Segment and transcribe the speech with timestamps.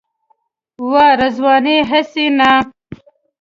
[0.89, 2.51] وا رضوانه هسې نه.